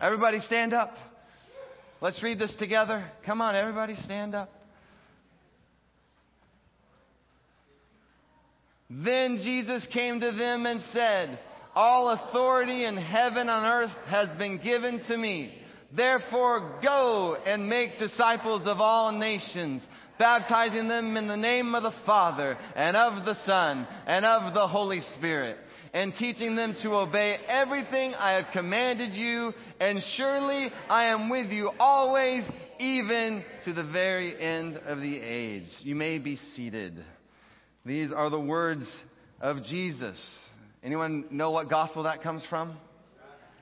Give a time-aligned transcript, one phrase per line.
[0.00, 0.94] Everybody stand up.
[2.00, 3.08] Let's read this together.
[3.24, 4.50] Come on, everybody stand up.
[8.90, 11.38] Then Jesus came to them and said,
[11.74, 15.54] All authority in heaven and earth has been given to me.
[15.96, 19.82] Therefore go and make disciples of all nations,
[20.18, 24.68] baptizing them in the name of the Father and of the Son and of the
[24.68, 25.56] Holy Spirit,
[25.94, 31.52] and teaching them to obey everything I have commanded you, and surely I am with
[31.52, 32.42] you always,
[32.80, 35.68] even to the very end of the age.
[35.82, 37.02] You may be seated.
[37.86, 38.84] These are the words
[39.40, 40.20] of Jesus.
[40.82, 42.76] Anyone know what gospel that comes from?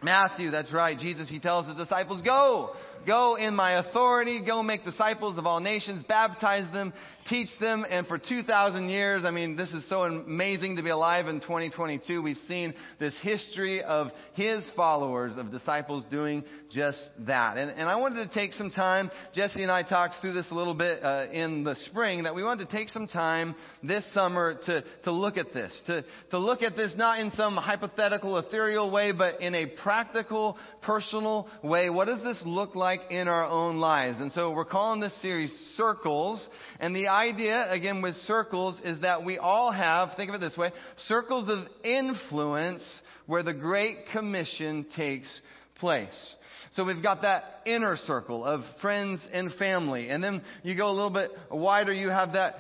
[0.02, 0.98] Matthew, that's right.
[0.98, 2.70] Jesus, he tells his disciples, go,
[3.06, 6.92] go in my authority, go make disciples of all nations, baptize them,
[7.28, 11.26] teach them, and for 2,000 years, I mean, this is so amazing to be alive
[11.28, 12.22] in 2022.
[12.22, 17.56] We've seen this history of his followers, of disciples doing just that.
[17.58, 20.54] And, and I wanted to take some time, Jesse and I talked through this a
[20.54, 24.58] little bit uh, in the spring, that we wanted to take some time this summer
[24.66, 28.90] to, to look at this, to, to look at this not in some hypothetical, ethereal
[28.90, 31.90] way, but in a practical, personal way.
[31.90, 34.20] What does this look like in our own lives?
[34.20, 36.46] And so we're calling this series Circles,
[36.80, 40.56] and the idea, again, with circles is that we all have, think of it this
[40.56, 40.70] way,
[41.06, 42.82] circles of influence
[43.26, 45.40] where the Great Commission takes
[45.76, 46.36] place.
[46.74, 50.08] So we've got that inner circle of friends and family.
[50.08, 52.54] And then you go a little bit wider, you have that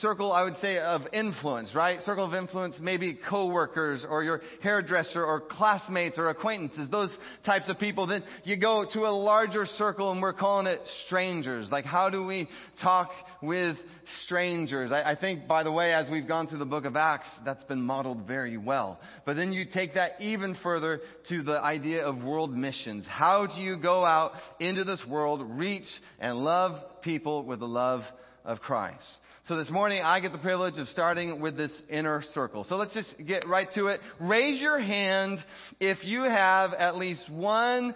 [0.00, 2.00] circle, I would say, of influence, right?
[2.02, 7.10] Circle of influence, maybe coworkers or your hairdresser or classmates or acquaintances, those
[7.44, 8.06] types of people.
[8.06, 11.68] Then you go to a larger circle and we're calling it strangers.
[11.70, 12.48] Like, how do we
[12.82, 13.10] talk
[13.42, 13.76] with
[14.24, 14.92] strangers?
[14.92, 17.64] I, I think, by the way, as we've gone through the book of Acts, that's
[17.64, 18.98] been modeled very well.
[19.24, 23.06] But then you take that even further to the idea of world missions.
[23.08, 25.86] How do you go out into this world, reach
[26.18, 28.02] and love people with the love
[28.44, 29.04] of Christ?
[29.48, 32.64] So this morning I get the privilege of starting with this inner circle.
[32.64, 33.98] So let's just get right to it.
[34.20, 35.38] Raise your hand
[35.80, 37.94] if you have at least one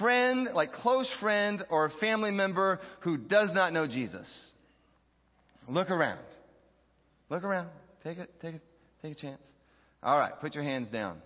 [0.00, 4.28] friend, like close friend or family member who does not know Jesus.
[5.68, 6.18] Look around.
[7.30, 7.68] Look around.
[8.02, 8.62] Take it, take it,
[9.00, 9.42] take a chance.
[10.02, 11.22] All right, put your hands down.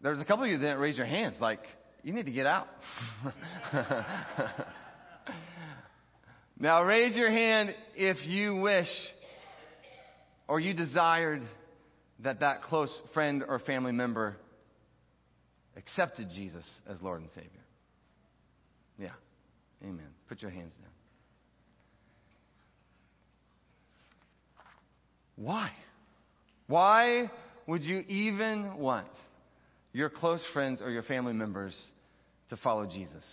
[0.00, 1.36] There's a couple of you that didn't raise your hands.
[1.40, 1.60] Like,
[2.02, 2.66] you need to get out.
[6.58, 8.88] Now raise your hand if you wish
[10.48, 11.42] or you desired
[12.20, 14.36] that that close friend or family member
[15.76, 17.50] accepted Jesus as Lord and Savior.
[18.98, 19.10] Yeah.
[19.82, 20.08] Amen.
[20.28, 20.90] Put your hands down.
[25.36, 25.70] Why?
[26.66, 27.30] Why
[27.66, 29.08] would you even want
[29.92, 31.76] your close friends or your family members
[32.48, 33.24] to follow Jesus?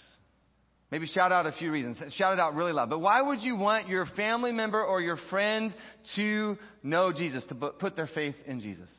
[0.94, 1.98] Maybe shout out a few reasons.
[2.18, 2.92] Shout it out really loud.
[2.92, 5.74] But why would you want your family member or your friend
[6.16, 8.92] to know Jesus, to put their faith in Jesus?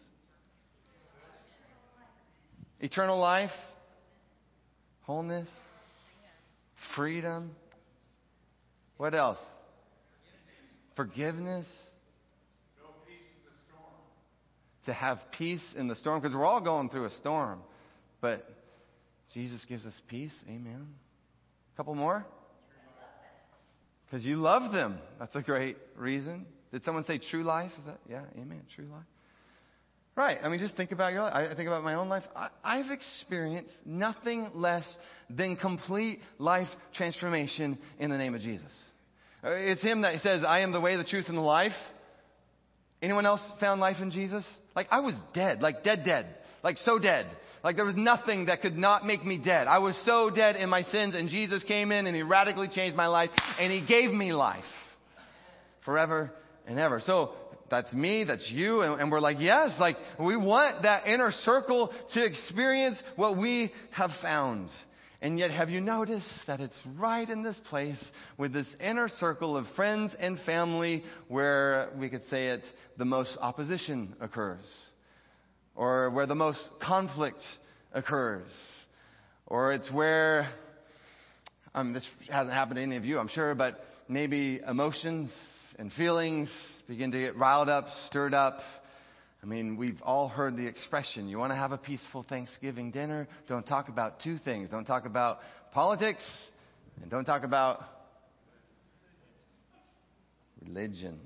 [2.81, 3.53] Eternal life,
[5.03, 5.49] wholeness,
[6.97, 7.53] freedom.
[8.97, 9.39] What else?
[10.97, 11.67] Forgiveness.
[14.87, 17.61] To have peace in the storm, because we're all going through a storm.
[18.21, 18.45] But
[19.33, 20.35] Jesus gives us peace.
[20.49, 20.89] Amen.
[21.77, 22.25] Couple more?
[24.07, 24.99] Because you love them.
[25.19, 26.47] That's a great reason.
[26.73, 27.73] Did someone say true life?
[27.79, 29.05] Is that, yeah, amen, true life.
[30.17, 30.39] Right.
[30.43, 31.35] I mean, just think about your life.
[31.35, 32.23] I think about my own life.
[32.65, 34.85] I, have experienced nothing less
[35.29, 38.71] than complete life transformation in the name of Jesus.
[39.43, 41.73] Uh, it's Him that says, I am the way, the truth, and the life.
[43.03, 44.47] Anyone else found life in Jesus?
[44.77, 45.61] Like, I was dead.
[45.61, 46.27] Like, dead, dead.
[46.63, 47.27] Like, so dead.
[47.65, 49.67] Like there was nothing that could not make me dead.
[49.67, 52.95] I was so dead in my sins and Jesus came in and he radically changed
[52.95, 54.65] my life and he gave me life
[55.83, 56.31] forever
[56.67, 57.01] and ever.
[57.01, 57.33] So
[57.71, 61.91] that's me, that's you, and, and, we're like, yes, like we want that inner circle
[62.13, 64.69] to experience what we have found.
[65.23, 67.99] And yet, have you noticed that it's right in this place
[68.37, 72.63] with this inner circle of friends and family where we could say it,
[72.99, 74.67] the most opposition occurs?
[75.75, 77.39] Or where the most conflict
[77.93, 78.49] occurs,
[79.47, 80.49] or it's where,
[81.75, 85.33] um, this hasn't happened to any of you, I'm sure, but maybe emotions
[85.79, 86.51] and feelings
[86.87, 88.59] begin to get riled up, stirred up.
[89.43, 93.29] I mean, we've all heard the expression, you want to have a peaceful Thanksgiving dinner?
[93.49, 94.71] Don't talk about two things.
[94.71, 95.39] Don't talk about
[95.73, 96.25] politics,
[97.03, 97.81] and don't talk about
[100.65, 101.19] religion.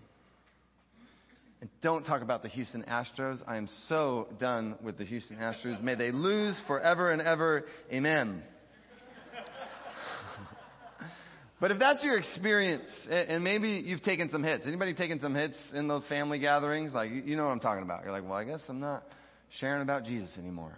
[1.61, 3.41] And don't talk about the Houston Astros.
[3.47, 5.83] I am so done with the Houston Astros.
[5.83, 7.65] May they lose forever and ever.
[7.93, 8.45] Amen.
[11.61, 14.65] but if that's your experience, and maybe you've taken some hits.
[14.67, 16.93] Anybody taken some hits in those family gatherings?
[16.93, 18.05] Like, you know what I'm talking about.
[18.05, 19.03] You're like, well, I guess I'm not
[19.59, 20.77] sharing about Jesus anymore.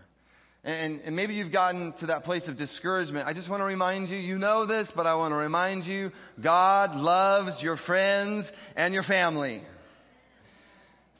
[0.64, 3.26] And, and maybe you've gotten to that place of discouragement.
[3.26, 6.10] I just want to remind you, you know this, but I want to remind you,
[6.42, 9.60] God loves your friends and your family.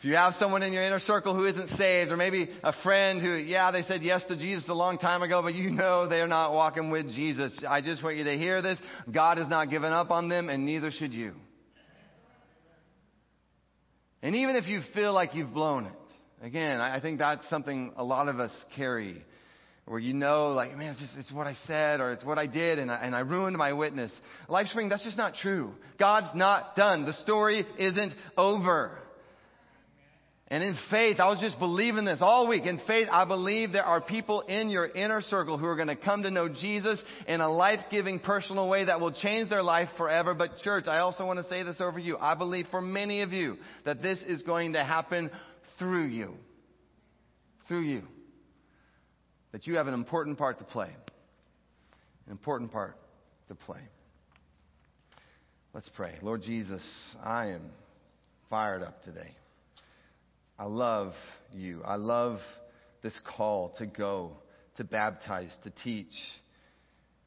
[0.00, 3.20] If you have someone in your inner circle who isn't saved, or maybe a friend
[3.20, 6.26] who, yeah, they said yes to Jesus a long time ago, but you know they're
[6.26, 8.79] not walking with Jesus, I just want you to hear this.
[9.12, 11.35] God has not given up on them, and neither should you.
[14.23, 18.02] And even if you feel like you've blown it, again, I think that's something a
[18.02, 19.23] lot of us carry
[19.85, 22.47] where you know, like, man, it's just, it's what I said or it's what I
[22.47, 24.12] did and I, and I ruined my witness.
[24.49, 25.75] LifeSpring, that's just not true.
[25.99, 27.05] God's not done.
[27.05, 28.97] The story isn't over.
[30.52, 32.67] And in faith, I was just believing this all week.
[32.67, 35.94] In faith, I believe there are people in your inner circle who are going to
[35.94, 36.99] come to know Jesus
[37.29, 40.35] in a life-giving personal way that will change their life forever.
[40.35, 42.19] But church, I also want to say this over you.
[42.19, 45.31] I believe for many of you that this is going to happen
[45.79, 46.35] through you.
[47.69, 48.02] Through you.
[49.52, 50.91] That you have an important part to play.
[52.26, 52.97] An important part
[53.47, 53.82] to play.
[55.73, 56.14] Let's pray.
[56.23, 56.82] Lord Jesus,
[57.23, 57.70] I am
[58.49, 59.37] fired up today.
[60.60, 61.14] I love
[61.54, 61.82] you.
[61.86, 62.38] I love
[63.02, 64.32] this call to go,
[64.76, 66.12] to baptize, to teach.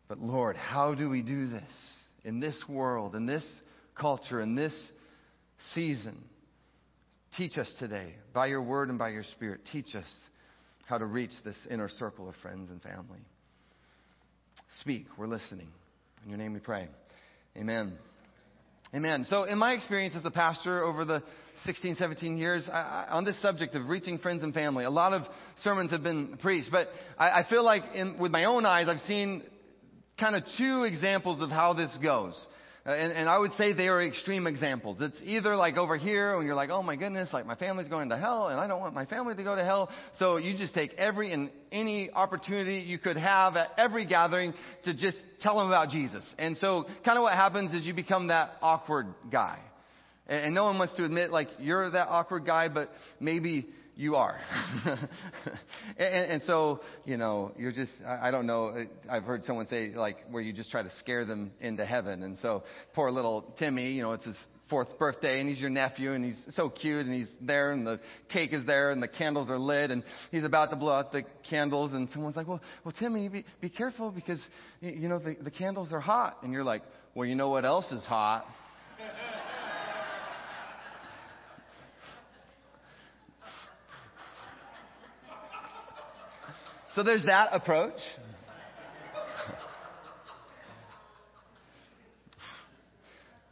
[0.07, 1.63] But Lord, how do we do this
[2.23, 3.43] in this world, in this
[3.99, 4.73] culture, in this
[5.73, 6.23] season?
[7.35, 10.05] Teach us today, by your word and by your spirit, teach us
[10.85, 13.25] how to reach this inner circle of friends and family.
[14.81, 15.69] Speak, we're listening.
[16.23, 16.87] In your name we pray.
[17.57, 17.93] Amen.
[18.93, 19.25] Amen.
[19.27, 21.23] So, in my experience as a pastor over the
[21.65, 25.13] 16, 17 years, I, I, on this subject of reaching friends and family, a lot
[25.13, 25.23] of
[25.63, 28.99] sermons have been preached, but I, I feel like in, with my own eyes, I've
[29.01, 29.43] seen
[30.19, 32.47] kind of two examples of how this goes.
[32.85, 34.97] Uh, and, and I would say they are extreme examples.
[34.99, 38.09] It's either like over here when you're like, oh my goodness, like my family's going
[38.09, 39.89] to hell and I don't want my family to go to hell.
[40.19, 44.53] So you just take every and any opportunity you could have at every gathering
[44.83, 46.25] to just tell them about Jesus.
[46.37, 49.59] And so kind of what happens is you become that awkward guy.
[50.27, 52.89] And, and no one wants to admit like you're that awkward guy, but
[53.19, 54.39] maybe you are.
[54.85, 59.89] and, and, so, you know, you're just, I, I don't know, I've heard someone say,
[59.89, 62.23] like, where you just try to scare them into heaven.
[62.23, 64.37] And so, poor little Timmy, you know, it's his
[64.69, 67.99] fourth birthday, and he's your nephew, and he's so cute, and he's there, and the
[68.29, 71.23] cake is there, and the candles are lit, and he's about to blow out the
[71.47, 74.41] candles, and someone's like, well, well Timmy, be, be careful, because,
[74.81, 76.37] you know, the, the candles are hot.
[76.41, 76.81] And you're like,
[77.13, 78.45] well, you know what else is hot?
[86.95, 87.99] So there's that approach.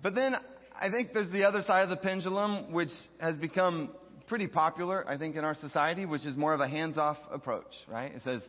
[0.04, 0.36] But then
[0.80, 2.90] I think there's the other side of the pendulum, which
[3.20, 3.92] has become
[4.28, 7.72] pretty popular, I think, in our society, which is more of a hands off approach,
[7.88, 8.12] right?
[8.14, 8.44] It says,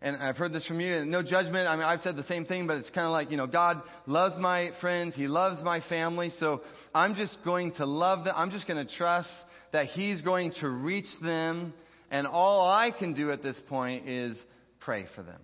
[0.00, 1.68] and I've heard this from you, no judgment.
[1.68, 3.80] I mean, I've said the same thing, but it's kind of like, you know, God
[4.06, 5.14] loves my friends.
[5.14, 6.30] He loves my family.
[6.40, 6.62] So
[6.92, 8.34] I'm just going to love them.
[8.36, 9.30] I'm just going to trust
[9.72, 11.72] that He's going to reach them
[12.12, 14.40] and all I can do at this point is
[14.80, 15.40] pray for them.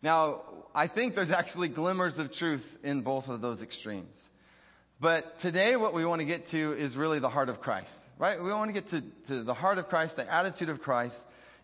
[0.00, 0.42] Now,
[0.74, 4.16] I think there's actually glimmers of truth in both of those extremes.
[5.00, 8.40] But today, what we want to get to is really the heart of Christ, right?
[8.40, 11.16] We want to get to, to the heart of Christ, the attitude of Christ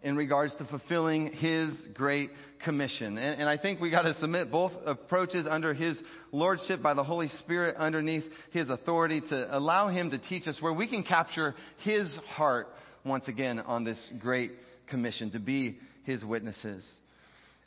[0.03, 2.31] in regards to fulfilling His great
[2.65, 3.19] commission.
[3.19, 5.97] And, and I think we got to submit both approaches under His
[6.33, 10.73] lordship by the Holy Spirit underneath His authority to allow Him to teach us where
[10.73, 12.67] we can capture His heart
[13.04, 14.52] once again on this great
[14.88, 16.85] commission to be his witnesses.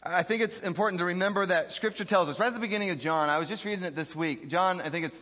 [0.01, 2.99] I think it's important to remember that scripture tells us right at the beginning of
[2.99, 4.49] John, I was just reading it this week.
[4.49, 5.15] John, I think it's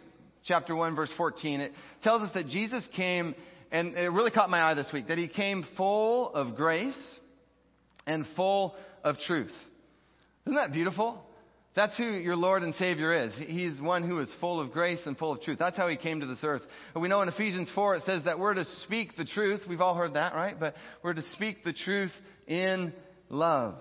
[0.44, 1.62] chapter 1 verse 14.
[1.62, 1.72] It
[2.04, 3.36] tells us that Jesus came
[3.72, 7.20] and it really caught my eye this week that he came full of grace
[8.08, 9.52] and full of truth.
[10.46, 11.24] Isn't that beautiful?
[11.74, 13.34] That's who your Lord and Savior is.
[13.38, 15.58] He's one who is full of grace and full of truth.
[15.58, 16.64] That's how he came to this earth.
[17.00, 19.62] We know in Ephesians 4 it says that we're to speak the truth.
[19.70, 20.60] We've all heard that, right?
[20.60, 22.12] But we're to speak the truth
[22.46, 22.94] in
[23.30, 23.76] love.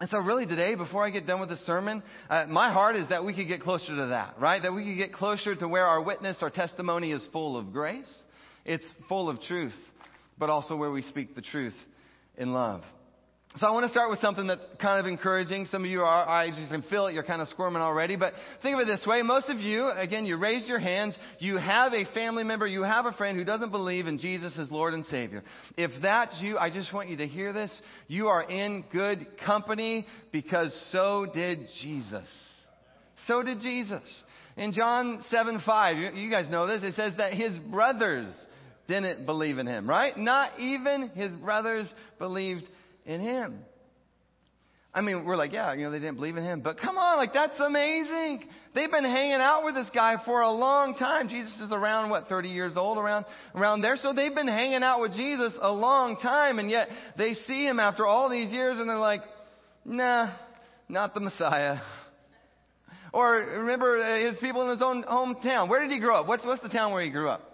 [0.00, 3.08] And so really today, before I get done with the sermon, uh, my heart is
[3.08, 4.62] that we could get closer to that, right?
[4.62, 8.06] That we could get closer to where our witness, our testimony is full of grace.
[8.64, 9.74] It's full of truth,
[10.38, 11.74] but also where we speak the truth
[12.36, 12.82] in love.
[13.58, 15.66] So I want to start with something that's kind of encouraging.
[15.66, 18.16] Some of you are, I just can feel it, you're kind of squirming already.
[18.16, 18.32] But
[18.62, 19.20] think of it this way.
[19.20, 21.14] Most of you, again, you raised your hands.
[21.38, 24.70] You have a family member, you have a friend who doesn't believe in Jesus as
[24.70, 25.42] Lord and Savior.
[25.76, 27.82] If that's you, I just want you to hear this.
[28.08, 32.28] You are in good company because so did Jesus.
[33.26, 34.02] So did Jesus.
[34.56, 38.32] In John 7 5, you, you guys know this, it says that his brothers
[38.88, 40.16] didn't believe in him, right?
[40.16, 41.86] Not even his brothers
[42.18, 42.64] believed
[43.06, 43.64] in him.
[44.94, 46.60] I mean, we're like, yeah, you know, they didn't believe in him.
[46.60, 48.44] But come on, like, that's amazing.
[48.74, 51.28] They've been hanging out with this guy for a long time.
[51.28, 53.96] Jesus is around, what, 30 years old, around, around there.
[53.96, 57.80] So they've been hanging out with Jesus a long time, and yet they see him
[57.80, 59.22] after all these years, and they're like,
[59.86, 60.34] nah,
[60.90, 61.78] not the Messiah.
[63.14, 65.70] Or remember uh, his people in his own hometown.
[65.70, 66.26] Where did he grow up?
[66.26, 67.51] What's, what's the town where he grew up?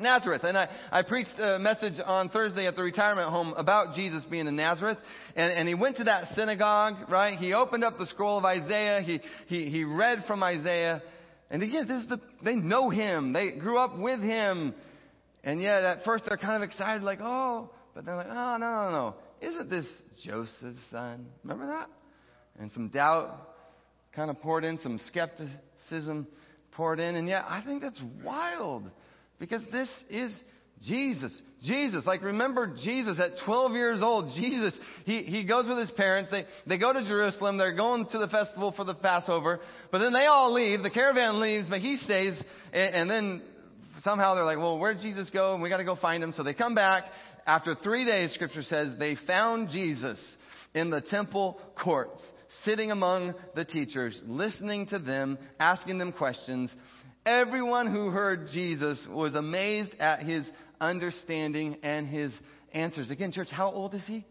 [0.00, 0.42] Nazareth.
[0.44, 4.46] And I, I preached a message on Thursday at the retirement home about Jesus being
[4.46, 4.98] in Nazareth.
[5.36, 7.38] And, and he went to that synagogue, right?
[7.38, 9.02] He opened up the scroll of Isaiah.
[9.02, 11.02] He, he, he read from Isaiah.
[11.50, 13.32] And again, this is the, they know him.
[13.32, 14.74] They grew up with him.
[15.42, 18.58] And yet at first they're kind of excited, like, oh, but they're like, oh, no,
[18.58, 19.14] no, no.
[19.40, 19.86] Isn't this
[20.24, 21.26] Joseph's son?
[21.42, 21.88] Remember that?
[22.58, 23.48] And some doubt
[24.14, 26.26] kind of poured in, some skepticism
[26.72, 27.16] poured in.
[27.16, 28.90] And yet I think that's wild
[29.40, 30.32] because this is
[30.86, 31.32] Jesus.
[31.62, 32.06] Jesus.
[32.06, 34.32] Like remember Jesus at 12 years old.
[34.36, 34.72] Jesus,
[35.04, 36.30] he, he goes with his parents.
[36.30, 37.58] They, they go to Jerusalem.
[37.58, 39.60] They're going to the festival for the Passover.
[39.90, 40.82] But then they all leave.
[40.82, 42.40] The caravan leaves, but he stays.
[42.72, 43.42] And, and then
[44.04, 45.54] somehow they're like, well, where'd Jesus go?
[45.54, 46.32] And we got to go find him.
[46.36, 47.04] So they come back.
[47.46, 50.18] After three days, scripture says, they found Jesus
[50.74, 52.22] in the temple courts,
[52.64, 56.70] sitting among the teachers, listening to them, asking them questions.
[57.26, 60.44] Everyone who heard Jesus was amazed at his
[60.80, 62.32] understanding and his
[62.72, 63.10] answers.
[63.10, 64.24] Again, church, how old is he?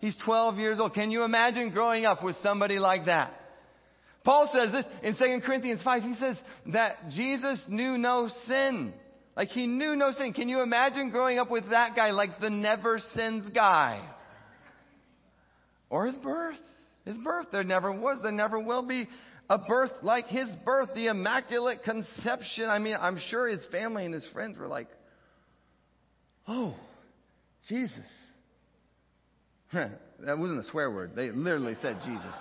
[0.00, 0.94] He's 12 years old.
[0.94, 3.32] Can you imagine growing up with somebody like that?
[4.24, 6.02] Paul says this in 2 Corinthians 5.
[6.02, 6.36] He says
[6.72, 8.92] that Jesus knew no sin.
[9.34, 10.34] Like he knew no sin.
[10.34, 14.06] Can you imagine growing up with that guy, like the never sins guy?
[15.88, 16.58] Or his birth.
[17.04, 17.46] His birth.
[17.50, 19.08] There never was, there never will be
[19.50, 22.68] a birth like his birth, the Immaculate Conception.
[22.68, 24.88] I mean, I'm sure his family and his friends were like,
[26.46, 26.74] oh,
[27.68, 28.06] Jesus.
[29.72, 31.12] that wasn't a swear word.
[31.14, 32.34] They literally said Jesus.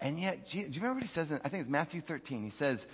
[0.00, 1.30] And yet, do you remember what he says?
[1.30, 2.44] In, I think it's Matthew 13.
[2.44, 2.84] He says,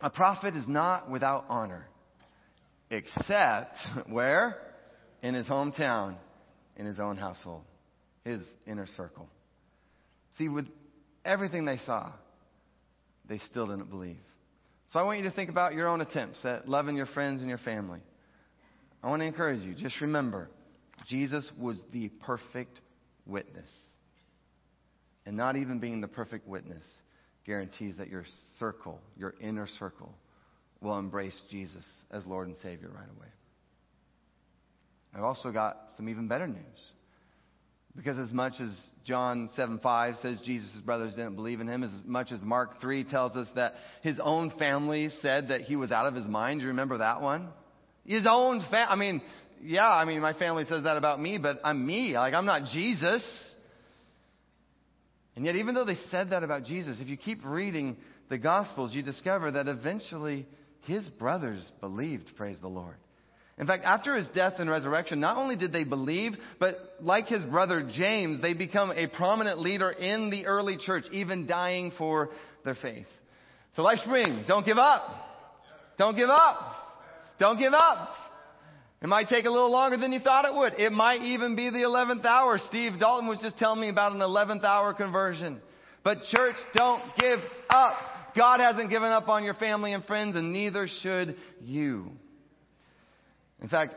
[0.00, 1.86] A prophet is not without honor,
[2.90, 3.74] except
[4.08, 4.56] where?
[5.22, 6.16] In his hometown,
[6.76, 7.62] in his own household,
[8.24, 9.28] his inner circle.
[10.38, 10.66] See, with
[11.24, 12.12] everything they saw,
[13.28, 14.18] they still didn't believe.
[14.92, 17.48] So I want you to think about your own attempts at loving your friends and
[17.48, 18.00] your family.
[19.02, 19.74] I want to encourage you.
[19.74, 20.48] Just remember,
[21.08, 22.80] Jesus was the perfect
[23.26, 23.68] witness.
[25.26, 26.82] And not even being the perfect witness
[27.46, 28.24] guarantees that your
[28.58, 30.12] circle, your inner circle,
[30.80, 33.28] will embrace Jesus as Lord and Savior right away.
[35.14, 36.58] I've also got some even better news.
[37.96, 38.70] Because as much as
[39.04, 43.04] John 7 5 says Jesus' brothers didn't believe in him, as much as Mark 3
[43.04, 46.60] tells us that his own family said that he was out of his mind.
[46.60, 47.48] Do you remember that one?
[48.04, 48.86] His own family.
[48.88, 49.22] I mean,
[49.62, 52.14] yeah, I mean, my family says that about me, but I'm me.
[52.14, 53.24] Like, I'm not Jesus.
[55.36, 57.96] And yet, even though they said that about Jesus, if you keep reading
[58.28, 60.46] the Gospels, you discover that eventually
[60.82, 62.96] his brothers believed, praise the Lord.
[63.60, 67.44] In fact, after his death and resurrection, not only did they believe, but like his
[67.44, 72.30] brother James, they become a prominent leader in the early church, even dying for
[72.64, 73.06] their faith.
[73.76, 75.02] So Life Spring, don't give up.
[75.98, 76.56] Don't give up.
[77.38, 78.08] Don't give up.
[79.02, 80.72] It might take a little longer than you thought it would.
[80.78, 82.58] It might even be the 11th hour.
[82.68, 85.60] Steve Dalton was just telling me about an 11th hour conversion.
[86.02, 87.94] But church, don't give up.
[88.34, 92.12] God hasn't given up on your family and friends, and neither should you.
[93.60, 93.94] In fact,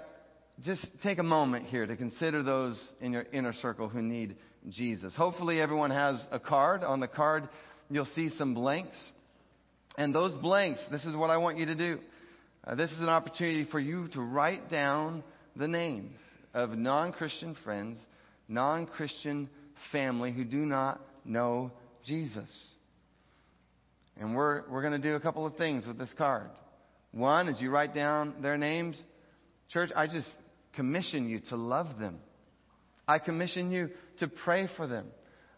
[0.61, 4.35] just take a moment here to consider those in your inner circle who need
[4.69, 5.15] Jesus.
[5.15, 6.83] Hopefully, everyone has a card.
[6.83, 7.49] On the card,
[7.89, 8.97] you'll see some blanks.
[9.97, 11.99] And those blanks, this is what I want you to do.
[12.65, 15.23] Uh, this is an opportunity for you to write down
[15.55, 16.15] the names
[16.53, 17.97] of non Christian friends,
[18.47, 19.49] non Christian
[19.91, 21.71] family who do not know
[22.05, 22.49] Jesus.
[24.17, 26.49] And we're, we're going to do a couple of things with this card.
[27.11, 28.95] One, as you write down their names,
[29.73, 30.27] Church, I just
[30.75, 32.19] commission you to love them.
[33.07, 33.89] I commission you
[34.19, 35.07] to pray for them.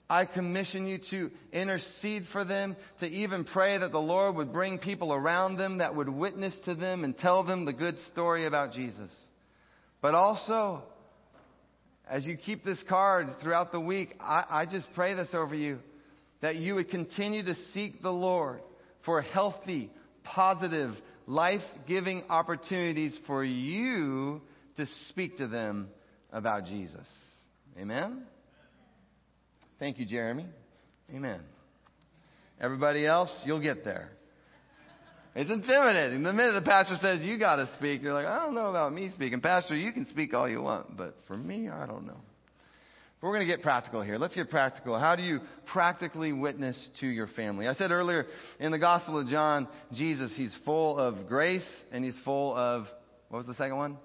[0.09, 4.77] I commission you to intercede for them, to even pray that the Lord would bring
[4.77, 8.71] people around them that would witness to them and tell them the good story about
[8.71, 9.11] Jesus.
[10.01, 10.83] But also,
[12.07, 15.79] as you keep this card throughout the week, I, I just pray this over you
[16.41, 18.61] that you would continue to seek the Lord
[19.03, 19.89] for healthy,
[20.23, 20.93] positive,
[21.27, 24.41] life giving opportunities for you
[24.77, 25.89] to speak to them
[26.31, 27.07] about Jesus.
[27.79, 28.23] Amen?
[29.79, 30.45] Thank you, Jeremy.
[31.13, 31.41] Amen.
[32.59, 34.09] Everybody else, you'll get there.
[35.35, 36.23] It's intimidating.
[36.23, 38.93] The minute the pastor says, You got to speak, you're like, I don't know about
[38.93, 39.41] me speaking.
[39.41, 42.21] Pastor, you can speak all you want, but for me, I don't know.
[43.21, 44.17] But we're going to get practical here.
[44.17, 44.99] Let's get practical.
[44.99, 45.39] How do you
[45.71, 47.67] practically witness to your family?
[47.67, 48.25] I said earlier
[48.59, 52.85] in the Gospel of John, Jesus, he's full of grace and he's full of,
[53.29, 53.97] what was the second one?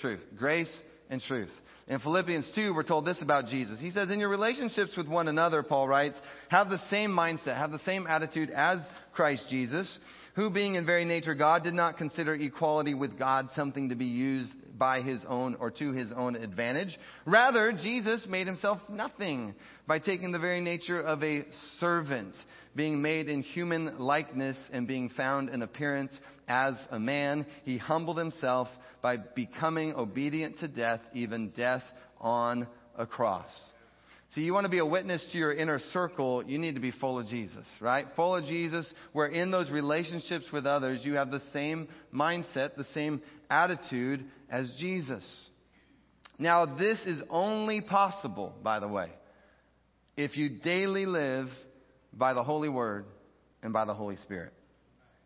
[0.00, 0.20] Truth.
[0.36, 0.70] Grace
[1.10, 1.50] and truth.
[1.88, 3.80] In Philippians 2, we're told this about Jesus.
[3.80, 6.16] He says, In your relationships with one another, Paul writes,
[6.48, 8.78] have the same mindset, have the same attitude as
[9.14, 9.98] Christ Jesus
[10.38, 14.04] who being in very nature God did not consider equality with God something to be
[14.04, 16.96] used by his own or to his own advantage.
[17.26, 19.54] Rather, Jesus made himself nothing
[19.86, 21.44] by taking the very nature of a
[21.80, 22.34] servant,
[22.76, 26.12] being made in human likeness and being found in appearance
[26.46, 27.46] as a man.
[27.64, 28.68] He humbled himself
[29.02, 31.82] by becoming obedient to death, even death
[32.20, 32.66] on
[32.96, 33.50] a cross.
[34.34, 36.90] So you want to be a witness to your inner circle, you need to be
[36.90, 38.04] full of Jesus, right?
[38.14, 42.84] Full of Jesus, where in those relationships with others, you have the same mindset, the
[42.92, 45.24] same attitude as Jesus.
[46.38, 49.10] Now, this is only possible, by the way,
[50.16, 51.48] if you daily live
[52.12, 53.06] by the Holy Word
[53.62, 54.52] and by the Holy Spirit.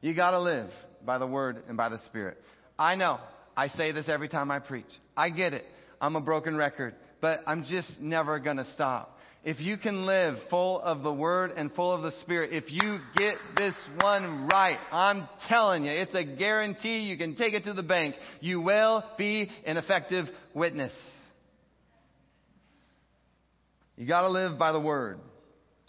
[0.00, 0.70] You gotta live
[1.04, 2.38] by the Word and by the Spirit.
[2.78, 3.18] I know.
[3.56, 4.86] I say this every time I preach.
[5.16, 5.64] I get it.
[6.00, 9.16] I'm a broken record but I'm just never going to stop.
[9.44, 12.98] If you can live full of the Word and full of the Spirit, if you
[13.16, 17.00] get this one right, I'm telling you, it's a guarantee.
[17.00, 18.14] You can take it to the bank.
[18.40, 20.92] You will be an effective witness.
[23.96, 25.18] You got to live by the Word.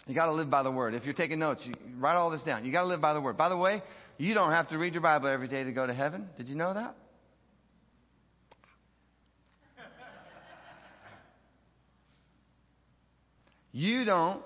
[0.08, 0.94] You got to live by the Word.
[0.94, 1.62] If you're taking notes,
[1.98, 2.64] write all this down.
[2.64, 3.36] You got to live by the Word.
[3.36, 3.82] By the way,
[4.18, 6.28] you don't have to read your Bible every day to go to heaven.
[6.36, 6.96] Did you know that?
[13.76, 14.40] You don't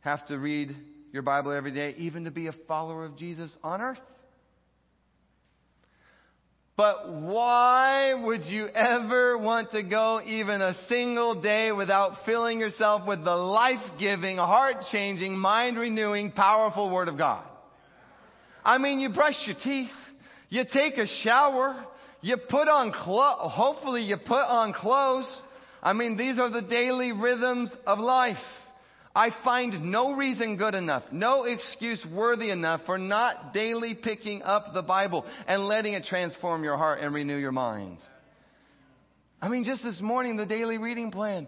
[0.00, 0.74] have to read
[1.12, 4.00] your Bible every day, even to be a follower of Jesus on earth.
[6.76, 13.06] But why would you ever want to go even a single day without filling yourself
[13.06, 17.44] with the life-giving, heart-changing, mind-renewing, powerful Word of God?
[18.64, 19.94] I mean, you brush your teeth,
[20.48, 21.84] you take a shower,
[22.20, 25.42] you put on clothes, hopefully you put on clothes,
[25.84, 28.38] I mean, these are the daily rhythms of life.
[29.14, 34.74] I find no reason good enough, no excuse worthy enough for not daily picking up
[34.74, 37.98] the Bible and letting it transform your heart and renew your mind.
[39.40, 41.46] I mean, just this morning, the daily reading plan,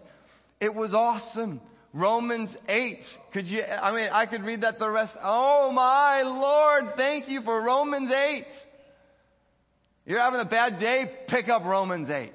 [0.61, 1.59] it was awesome.
[1.93, 2.99] Romans 8.
[3.33, 5.13] Could you, I mean, I could read that the rest.
[5.21, 8.45] Oh my Lord, thank you for Romans 8.
[10.05, 11.05] You're having a bad day?
[11.27, 12.31] Pick up Romans 8.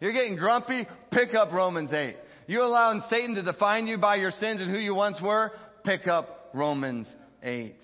[0.00, 0.88] You're getting grumpy?
[1.12, 2.16] Pick up Romans 8.
[2.46, 5.52] You allowing Satan to define you by your sins and who you once were?
[5.84, 7.06] Pick up Romans
[7.42, 7.74] 8.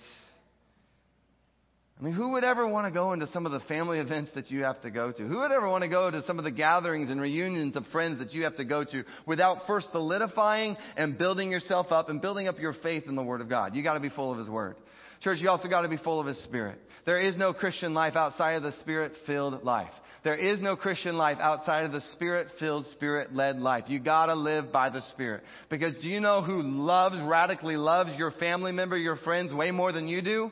[1.99, 4.49] I mean, who would ever want to go into some of the family events that
[4.49, 5.27] you have to go to?
[5.27, 8.19] Who would ever want to go to some of the gatherings and reunions of friends
[8.19, 12.47] that you have to go to without first solidifying and building yourself up and building
[12.47, 13.75] up your faith in the Word of God?
[13.75, 14.75] You got to be full of His Word.
[15.21, 16.79] Church, you also got to be full of His Spirit.
[17.05, 19.91] There is no Christian life outside of the Spirit filled life.
[20.23, 23.85] There is no Christian life outside of the Spirit filled, Spirit led life.
[23.87, 25.43] You gotta live by the Spirit.
[25.69, 29.91] Because do you know who loves, radically loves your family member, your friends way more
[29.91, 30.51] than you do?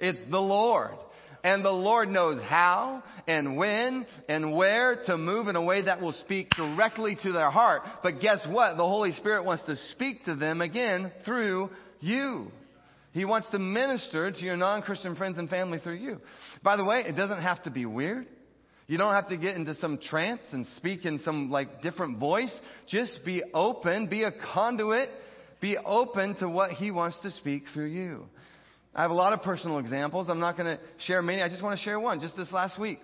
[0.00, 0.92] It's the Lord.
[1.42, 6.00] And the Lord knows how and when and where to move in a way that
[6.00, 7.82] will speak directly to their heart.
[8.02, 8.76] But guess what?
[8.76, 12.50] The Holy Spirit wants to speak to them again through you.
[13.12, 16.18] He wants to minister to your non-Christian friends and family through you.
[16.62, 18.26] By the way, it doesn't have to be weird.
[18.90, 22.52] You don't have to get into some trance and speak in some like different voice.
[22.88, 25.10] Just be open, be a conduit,
[25.60, 28.26] be open to what he wants to speak through you.
[28.92, 30.26] I have a lot of personal examples.
[30.28, 31.40] I'm not going to share many.
[31.40, 32.98] I just want to share one just this last week.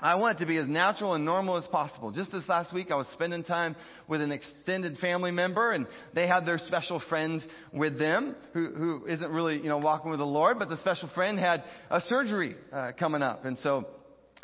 [0.00, 2.10] I want it to be as natural and normal as possible.
[2.10, 3.76] Just this last week, I was spending time
[4.08, 7.40] with an extended family member, and they had their special friend
[7.72, 11.08] with them who, who isn't really, you know, walking with the Lord, but the special
[11.14, 13.44] friend had a surgery uh, coming up.
[13.44, 13.86] And so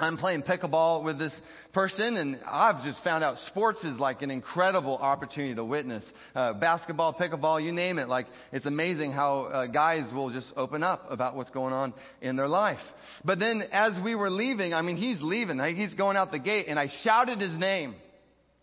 [0.01, 1.33] I'm playing pickleball with this
[1.75, 6.03] person, and I've just found out sports is like an incredible opportunity to witness.
[6.35, 8.09] Uh, basketball, pickleball, you name it.
[8.09, 12.37] Like, it's amazing how uh, guys will just open up about what's going on in
[12.37, 12.79] their life.
[13.25, 15.61] But then as we were leaving, I mean, he's leaving.
[15.77, 17.95] He's going out the gate, and I shouted his name.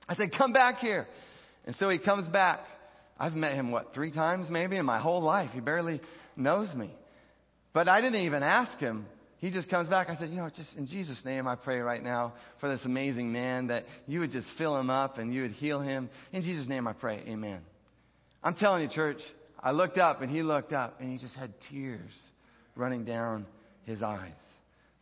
[0.10, 1.08] I said, come back here.
[1.66, 2.62] And so he comes back.
[3.20, 5.52] I've met him, what, three times maybe in my whole life.
[5.54, 6.02] He barely
[6.36, 6.92] knows me.
[7.74, 9.06] But I didn't even ask him.
[9.40, 10.10] He just comes back.
[10.10, 13.32] I said, you know, just in Jesus' name, I pray right now for this amazing
[13.32, 16.10] man that you would just fill him up and you would heal him.
[16.32, 17.24] In Jesus' name, I pray.
[17.28, 17.62] Amen.
[18.44, 19.20] I'm telling you, church,
[19.62, 22.12] I looked up and he looked up and he just had tears
[22.76, 23.46] running down
[23.86, 24.32] his eyes.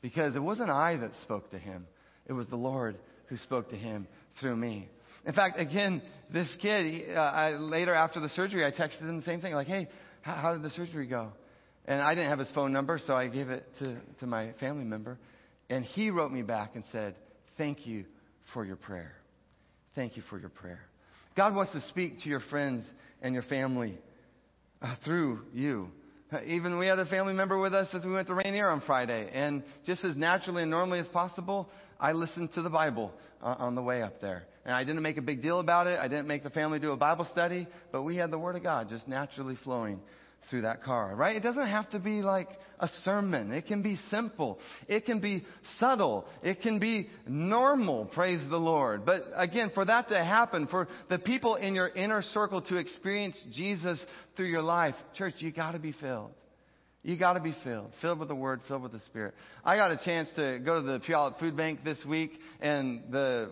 [0.01, 1.87] Because it wasn't I that spoke to him,
[2.27, 4.07] it was the Lord who spoke to him
[4.39, 4.89] through me.
[5.25, 9.17] In fact, again, this kid, he, uh, I, later after the surgery, I texted him
[9.17, 9.87] the same thing, like, hey,
[10.21, 11.31] how, how did the surgery go?
[11.87, 14.85] And I didn't have his phone number, so I gave it to, to my family
[14.85, 15.19] member.
[15.69, 17.15] And he wrote me back and said,
[17.57, 18.05] Thank you
[18.53, 19.13] for your prayer.
[19.93, 20.81] Thank you for your prayer.
[21.37, 22.85] God wants to speak to your friends
[23.21, 23.97] and your family
[24.81, 25.89] uh, through you.
[26.45, 29.29] Even we had a family member with us as we went to Rainier on Friday.
[29.31, 31.69] And just as naturally and normally as possible,
[31.99, 34.43] I listened to the Bible uh, on the way up there.
[34.65, 35.99] And I didn't make a big deal about it.
[35.99, 38.63] I didn't make the family do a Bible study, but we had the Word of
[38.63, 39.99] God just naturally flowing
[40.49, 41.35] through that car, right?
[41.35, 43.51] It doesn't have to be like a sermon.
[43.51, 44.59] It can be simple.
[44.87, 45.45] It can be
[45.79, 46.25] subtle.
[46.43, 49.05] It can be normal, praise the Lord.
[49.05, 53.37] But again, for that to happen, for the people in your inner circle to experience
[53.51, 54.03] Jesus
[54.35, 56.31] through your life, church, you gotta be filled.
[57.05, 59.35] You got to be filled, filled with the Word, filled with the Spirit.
[59.63, 63.51] I got a chance to go to the Puyallup Food Bank this week, and the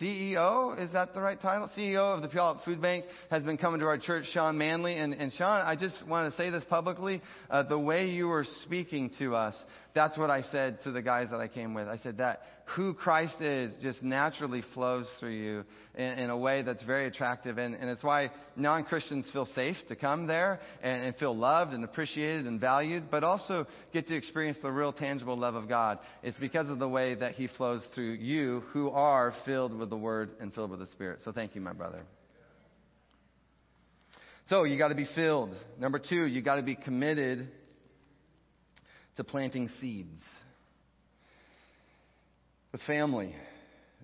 [0.00, 1.68] CEO, is that the right title?
[1.76, 4.96] CEO of the Puyallup Food Bank has been coming to our church, Sean Manley.
[4.96, 7.20] And, and Sean, I just want to say this publicly.
[7.50, 9.54] Uh, the way you were speaking to us,
[9.94, 11.88] that's what I said to the guys that I came with.
[11.88, 12.42] I said that
[12.76, 15.64] who Christ is just naturally flows through you
[15.96, 17.58] in, in a way that's very attractive.
[17.58, 21.72] And, and it's why non Christians feel safe to come there and, and feel loved
[21.72, 25.98] and appreciated and valued, but also get to experience the real tangible love of God.
[26.22, 29.98] It's because of the way that He flows through you who are filled with the
[29.98, 31.20] Word and filled with the Spirit.
[31.24, 32.02] So thank you, my brother.
[34.48, 35.54] So you got to be filled.
[35.78, 37.48] Number two, you got to be committed
[39.20, 40.22] to planting seeds.
[42.72, 43.34] With family,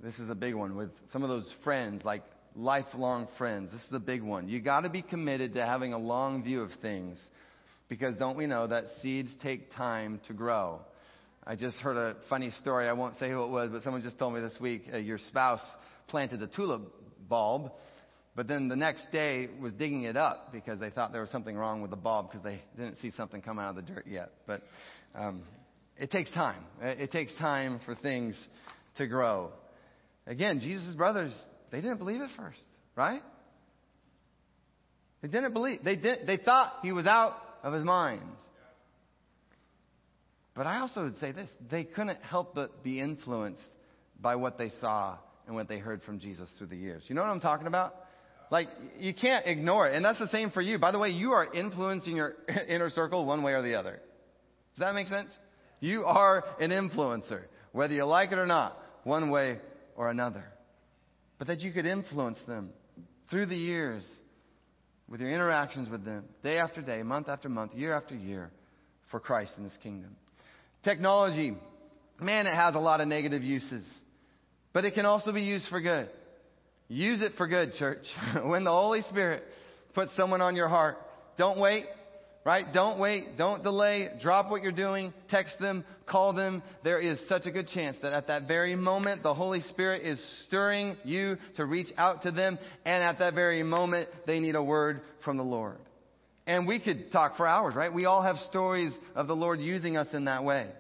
[0.03, 0.77] this is a big one.
[0.77, 2.23] With some of those friends, like
[2.55, 4.47] lifelong friends, this is a big one.
[4.47, 7.19] You got to be committed to having a long view of things
[7.89, 10.81] because don't we know that seeds take time to grow?
[11.47, 12.87] I just heard a funny story.
[12.87, 15.19] I won't say who it was, but someone just told me this week uh, your
[15.29, 15.63] spouse
[16.09, 16.83] planted a tulip
[17.27, 17.73] bulb,
[18.37, 21.57] but then the next day was digging it up because they thought there was something
[21.57, 24.31] wrong with the bulb because they didn't see something come out of the dirt yet.
[24.47, 24.63] But
[25.15, 25.43] um,
[25.97, 26.63] it takes time.
[26.83, 28.39] It takes time for things
[28.99, 29.53] to grow.
[30.27, 31.33] Again, Jesus' brothers,
[31.73, 32.61] they didn't believe at first,
[32.95, 33.23] right?
[35.23, 35.83] They didn't believe.
[35.83, 38.23] They did they thought he was out of his mind.
[40.55, 43.63] But I also would say this, they couldn't help but be influenced
[44.21, 47.03] by what they saw and what they heard from Jesus through the years.
[47.09, 47.95] You know what I'm talking about?
[48.51, 49.95] Like, you can't ignore it.
[49.95, 50.79] And that's the same for you.
[50.79, 52.35] By the way, you are influencing your
[52.69, 54.01] inner circle one way or the other.
[54.75, 55.31] Does that make sense?
[55.81, 59.59] You are an influencer, whether you like it or not, one way
[59.97, 60.45] or another.
[61.39, 62.71] But that you could influence them
[63.31, 64.05] through the years
[65.09, 68.51] with your interactions with them, day after day, month after month, year after year,
[69.11, 70.17] for Christ in His kingdom.
[70.83, 71.55] Technology,
[72.21, 73.85] man, it has a lot of negative uses,
[74.73, 76.09] but it can also be used for good.
[76.89, 78.05] Use it for good, church.
[78.45, 79.43] when the Holy Spirit
[79.95, 80.97] puts someone on your heart,
[81.37, 81.85] don't wait.
[82.45, 82.65] Right?
[82.73, 83.37] Don't wait.
[83.37, 84.09] Don't delay.
[84.23, 85.13] Drop what you're doing.
[85.29, 85.85] Text them.
[86.07, 86.63] Call them.
[86.85, 90.45] There is such a good chance that at that very moment, the Holy Spirit is
[90.47, 92.57] stirring you to reach out to them.
[92.85, 95.79] And at that very moment, they need a word from the Lord.
[96.47, 97.93] And we could talk for hours, right?
[97.93, 100.71] We all have stories of the Lord using us in that way.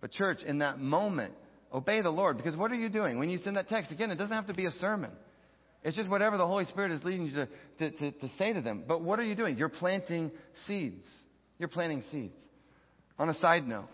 [0.00, 1.34] But church, in that moment,
[1.72, 2.36] obey the Lord.
[2.36, 3.18] Because what are you doing?
[3.18, 5.10] When you send that text, again, it doesn't have to be a sermon.
[5.84, 8.60] It's just whatever the Holy Spirit is leading you to, to, to, to, say to
[8.60, 8.84] them.
[8.86, 9.56] But what are you doing?
[9.56, 10.30] You're planting
[10.66, 11.04] seeds.
[11.58, 12.34] You're planting seeds.
[13.18, 13.88] On a side note,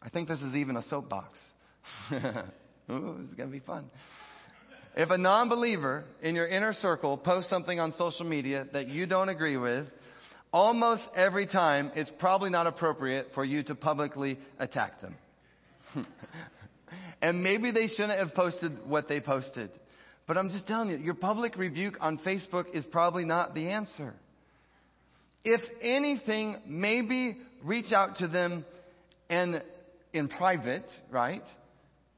[0.00, 1.38] I think this is even a soapbox.
[2.12, 3.90] Ooh, this is going to be fun.
[4.96, 9.06] If a non believer in your inner circle posts something on social media that you
[9.06, 9.86] don't agree with,
[10.52, 15.14] almost every time it's probably not appropriate for you to publicly attack them.
[17.22, 19.70] and maybe they shouldn't have posted what they posted.
[20.26, 24.14] But I'm just telling you, your public rebuke on Facebook is probably not the answer.
[25.44, 28.64] If anything, maybe reach out to them
[29.28, 29.62] and
[30.12, 31.42] in private, right?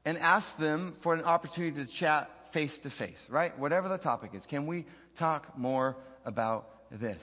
[0.05, 3.57] And ask them for an opportunity to chat face to face, right?
[3.57, 4.45] Whatever the topic is.
[4.49, 4.85] Can we
[5.17, 7.21] talk more about this?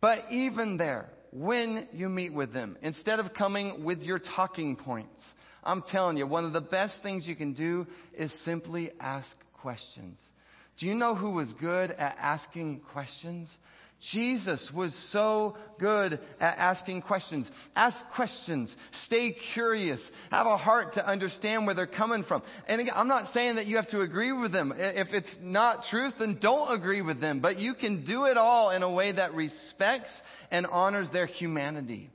[0.00, 5.22] But even there, when you meet with them, instead of coming with your talking points,
[5.62, 9.28] I'm telling you, one of the best things you can do is simply ask
[9.60, 10.16] questions.
[10.78, 13.50] Do you know who was good at asking questions?
[14.12, 17.46] Jesus was so good at asking questions.
[17.76, 18.74] Ask questions.
[19.04, 20.00] Stay curious.
[20.30, 22.42] Have a heart to understand where they're coming from.
[22.66, 24.72] And again, I'm not saying that you have to agree with them.
[24.74, 27.40] If it's not truth, then don't agree with them.
[27.40, 30.10] But you can do it all in a way that respects
[30.50, 32.08] and honors their humanity.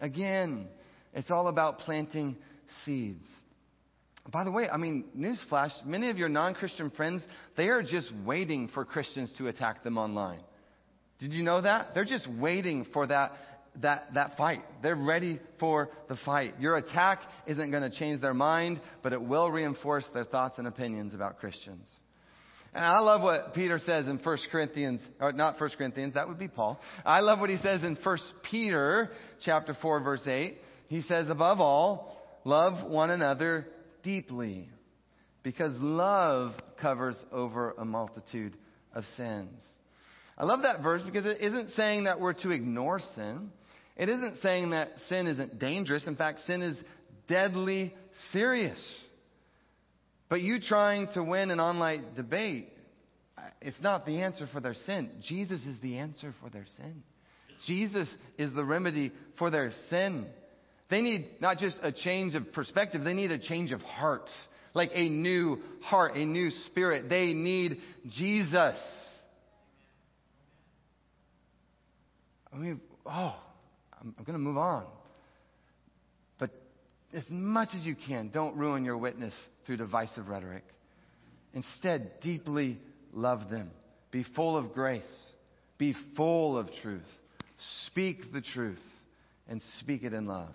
[0.00, 0.68] Again,
[1.14, 2.36] it's all about planting
[2.84, 3.24] seeds.
[4.30, 7.22] By the way, I mean, newsflash, many of your non Christian friends,
[7.56, 10.40] they are just waiting for Christians to attack them online.
[11.18, 11.94] Did you know that?
[11.94, 13.32] They're just waiting for that,
[13.80, 14.60] that, that fight.
[14.82, 16.54] They're ready for the fight.
[16.60, 20.66] Your attack isn't going to change their mind, but it will reinforce their thoughts and
[20.66, 21.88] opinions about Christians.
[22.74, 26.38] And I love what Peter says in 1 Corinthians, or not 1 Corinthians, that would
[26.38, 26.78] be Paul.
[27.04, 28.18] I love what he says in 1
[28.50, 29.10] Peter
[29.42, 30.58] chapter 4 verse 8.
[30.88, 32.17] He says, above all,
[32.48, 33.66] love one another
[34.02, 34.68] deeply
[35.42, 38.56] because love covers over a multitude
[38.94, 39.52] of sins.
[40.36, 43.50] I love that verse because it isn't saying that we're to ignore sin.
[43.96, 46.06] It isn't saying that sin isn't dangerous.
[46.06, 46.76] In fact, sin is
[47.28, 47.94] deadly
[48.32, 49.04] serious.
[50.28, 52.72] But you trying to win an online debate,
[53.60, 55.10] it's not the answer for their sin.
[55.22, 57.02] Jesus is the answer for their sin.
[57.66, 60.26] Jesus is the remedy for their sin.
[60.90, 64.28] They need not just a change of perspective, they need a change of heart.
[64.74, 67.08] Like a new heart, a new spirit.
[67.08, 67.78] They need
[68.16, 68.78] Jesus.
[72.52, 73.34] I mean, oh,
[74.00, 74.86] I'm, I'm going to move on.
[76.38, 76.50] But
[77.12, 79.34] as much as you can, don't ruin your witness
[79.66, 80.64] through divisive rhetoric.
[81.54, 82.78] Instead, deeply
[83.12, 83.70] love them.
[84.10, 85.32] Be full of grace.
[85.78, 87.02] Be full of truth.
[87.86, 88.78] Speak the truth
[89.48, 90.54] and speak it in love.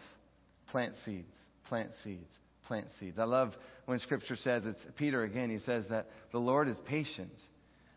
[0.74, 1.32] Plant seeds,
[1.70, 3.18] plant seeds, plant seeds.
[3.18, 3.54] I love
[3.86, 7.32] when Scripture says, it's Peter again, he says that the Lord is patient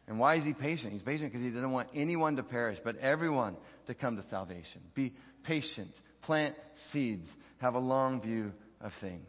[0.08, 0.92] and why is he patient?
[0.92, 4.80] He's patient because he didn't want anyone to perish, but everyone to come to salvation.
[4.94, 5.12] Be
[5.42, 5.90] patient.
[6.22, 6.54] Plant
[6.92, 7.26] seeds.
[7.58, 9.26] Have a long view of things.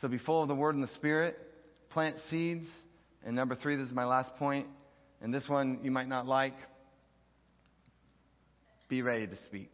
[0.00, 1.36] So be full of the Word and the Spirit.
[1.90, 2.66] Plant seeds.
[3.24, 4.66] And number three, this is my last point,
[5.20, 6.54] and this one you might not like.
[8.88, 9.70] Be ready to speak.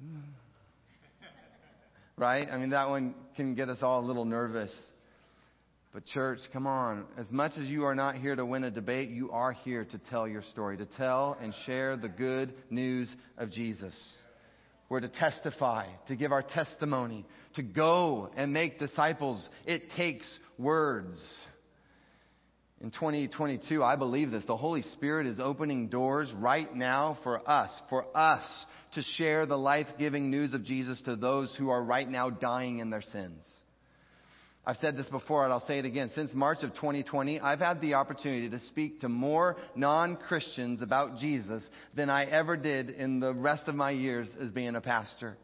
[2.16, 2.48] Right?
[2.50, 4.74] I mean, that one can get us all a little nervous.
[5.94, 7.06] But, church, come on.
[7.16, 9.98] As much as you are not here to win a debate, you are here to
[10.10, 13.96] tell your story, to tell and share the good news of Jesus.
[14.88, 19.48] We're to testify, to give our testimony, to go and make disciples.
[19.64, 20.26] It takes
[20.58, 21.18] words.
[22.80, 24.44] In 2022, I believe this.
[24.46, 28.46] The Holy Spirit is opening doors right now for us, for us
[28.92, 32.78] to share the life giving news of Jesus to those who are right now dying
[32.78, 33.44] in their sins.
[34.68, 36.10] I've said this before and I'll say it again.
[36.14, 41.66] Since March of 2020, I've had the opportunity to speak to more non-Christians about Jesus
[41.96, 45.38] than I ever did in the rest of my years as being a pastor.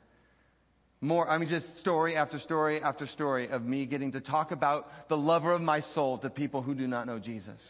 [1.01, 4.87] More, I mean, just story after story after story of me getting to talk about
[5.09, 7.61] the lover of my soul to people who do not know Jesus.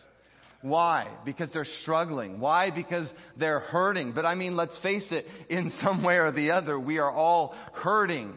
[0.65, 1.15] Why?
[1.27, 2.41] Because they're struggling.
[2.41, 2.71] Why?
[2.75, 3.07] Because
[3.39, 4.13] they're hurting.
[4.15, 7.55] But I mean, let's face it, in some way or the other, we are all
[7.75, 8.35] hurting.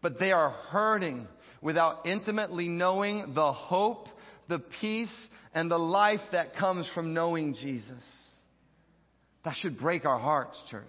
[0.00, 1.26] But they are hurting
[1.60, 4.06] without intimately knowing the hope,
[4.48, 5.10] the peace,
[5.52, 8.04] and the life that comes from knowing Jesus.
[9.44, 10.84] That should break our hearts, church.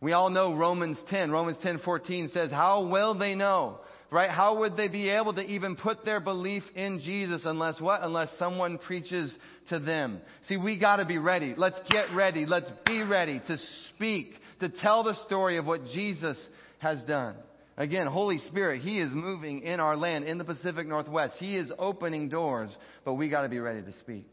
[0.00, 1.32] We all know Romans 10.
[1.32, 4.30] Romans 10:14 says, "How will they know?" Right?
[4.30, 8.02] How would they be able to even put their belief in Jesus unless what?
[8.02, 9.36] Unless someone preaches
[9.68, 10.20] to them.
[10.48, 11.54] See, we got to be ready.
[11.56, 12.46] Let's get ready.
[12.46, 13.56] Let's be ready to
[13.90, 16.38] speak, to tell the story of what Jesus
[16.78, 17.34] has done.
[17.76, 21.34] Again, Holy Spirit, He is moving in our land, in the Pacific Northwest.
[21.38, 24.26] He is opening doors, but we got to be ready to speak.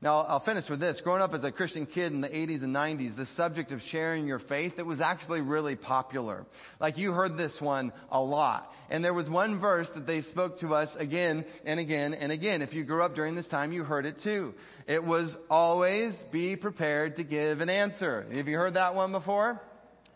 [0.00, 1.00] Now, I'll finish with this.
[1.02, 4.28] Growing up as a Christian kid in the 80s and 90s, the subject of sharing
[4.28, 6.46] your faith, it was actually really popular.
[6.78, 8.70] Like you heard this one a lot.
[8.90, 12.62] And there was one verse that they spoke to us again and again and again.
[12.62, 14.54] If you grew up during this time, you heard it too.
[14.86, 18.24] It was always be prepared to give an answer.
[18.32, 19.60] Have you heard that one before?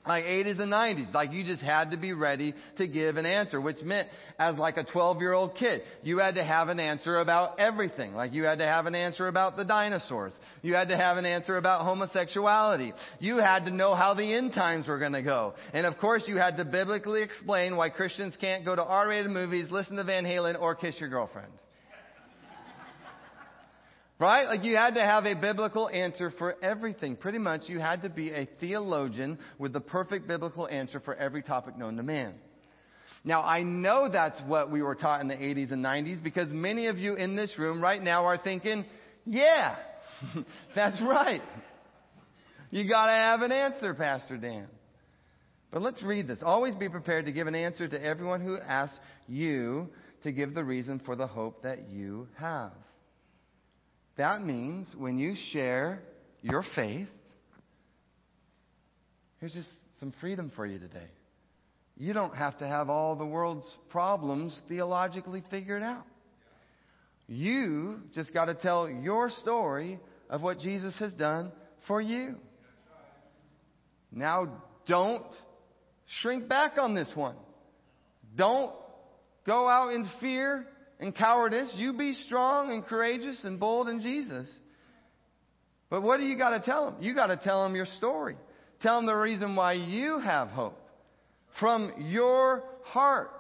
[0.07, 1.13] Like 80s and 90s.
[1.15, 4.77] Like you just had to be ready to give an answer, which meant as like
[4.77, 8.15] a 12 year old kid, you had to have an answer about everything.
[8.15, 10.33] Like you had to have an answer about the dinosaurs.
[10.63, 12.93] You had to have an answer about homosexuality.
[13.21, 15.55] You had to know how the end times were going to go.
[15.73, 19.71] And of course you had to biblically explain why Christians can't go to R-rated movies,
[19.71, 21.53] listen to Van Halen, or kiss your girlfriend.
[24.23, 24.47] Right?
[24.47, 27.17] Like you had to have a biblical answer for everything.
[27.17, 31.43] Pretty much you had to be a theologian with the perfect biblical answer for every
[31.43, 32.35] topic known to man.
[33.25, 36.87] Now, I know that's what we were taught in the 80s and 90s because many
[36.87, 38.85] of you in this room right now are thinking,
[39.27, 39.75] yeah,
[40.77, 41.43] that's right.
[42.71, 44.69] You gotta have an answer, Pastor Dan.
[45.73, 46.39] But let's read this.
[46.45, 48.95] Always be prepared to give an answer to everyone who asks
[49.27, 49.89] you
[50.23, 52.71] to give the reason for the hope that you have.
[54.17, 56.03] That means when you share
[56.43, 57.09] your faith,
[59.41, 59.69] here's just
[60.01, 61.09] some freedom for you today.
[61.97, 66.05] You don't have to have all the world's problems theologically figured out.
[67.29, 69.99] You just got to tell your story
[70.29, 71.53] of what Jesus has done
[71.87, 72.37] for you.
[74.11, 75.25] Now, don't
[76.21, 77.37] shrink back on this one.
[78.37, 78.73] Don't
[79.47, 80.67] go out in fear
[81.01, 81.73] and cowardice.
[81.77, 84.51] You be strong and courageous and bold in Jesus.
[85.91, 87.03] But what do you got to tell them?
[87.03, 88.37] You got to tell them your story.
[88.81, 90.79] Tell them the reason why you have hope
[91.61, 93.31] from your heart.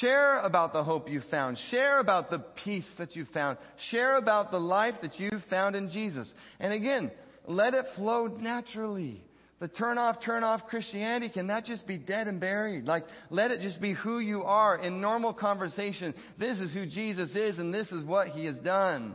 [0.00, 1.58] Share about the hope you found.
[1.70, 3.58] Share about the peace that you found.
[3.90, 6.32] Share about the life that you found in Jesus.
[6.58, 7.10] And again,
[7.46, 9.22] let it flow naturally.
[9.64, 12.84] The turn off, turn off Christianity, can that just be dead and buried?
[12.84, 16.12] Like, let it just be who you are in normal conversation.
[16.38, 19.14] This is who Jesus is and this is what he has done.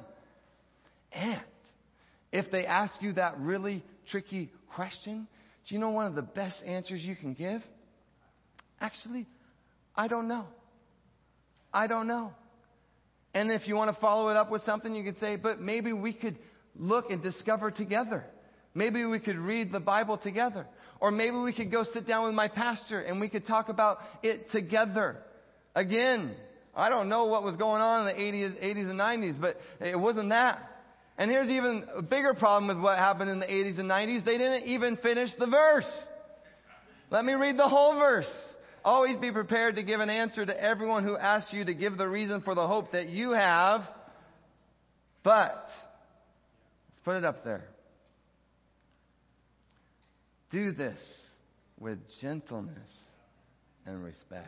[1.11, 1.43] And
[2.31, 5.27] if they ask you that really tricky question,
[5.67, 7.61] do you know one of the best answers you can give?
[8.81, 9.27] Actually,
[9.95, 10.47] I don't know.
[11.71, 12.33] I don't know.
[13.35, 15.93] And if you want to follow it up with something, you could say, but maybe
[15.93, 16.39] we could
[16.75, 18.25] look and discover together.
[18.73, 20.65] Maybe we could read the Bible together.
[20.99, 23.99] Or maybe we could go sit down with my pastor and we could talk about
[24.21, 25.17] it together.
[25.75, 26.35] Again,
[26.75, 29.99] I don't know what was going on in the 80s, 80s and 90s, but it
[29.99, 30.59] wasn't that.
[31.17, 34.23] And here's even a bigger problem with what happened in the 80s and 90s.
[34.23, 35.89] They didn't even finish the verse.
[37.09, 38.29] Let me read the whole verse.
[38.85, 42.07] Always be prepared to give an answer to everyone who asks you to give the
[42.07, 43.81] reason for the hope that you have.
[45.23, 47.65] But, let's put it up there.
[50.51, 50.99] Do this
[51.79, 52.77] with gentleness
[53.85, 54.47] and respect.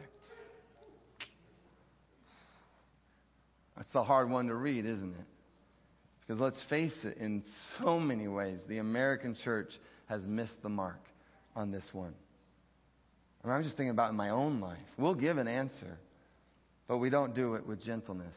[3.78, 5.26] That's a hard one to read, isn't it?
[6.22, 7.44] Because let's face it, in
[7.80, 9.70] so many ways, the American church
[10.08, 11.00] has missed the mark
[11.56, 12.14] on this one.
[13.44, 14.78] And I'm just thinking about in my own life.
[14.98, 15.98] We'll give an answer,
[16.88, 18.36] but we don't do it with gentleness.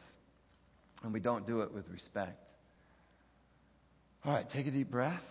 [1.03, 2.49] And we don't do it with respect.
[4.23, 5.21] All right, take a deep breath.